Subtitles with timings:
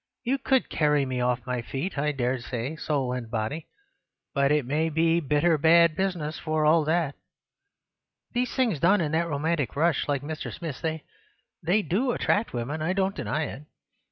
[0.23, 3.67] "You could carry me off my feet, I dare say, soul and body,
[4.33, 7.13] but it may be bitter bad business for all that.
[8.31, 10.51] These things done in that romantic rush, like Mr.
[10.51, 11.03] Smith's, they—
[11.61, 13.61] they do attract women, I don't deny it.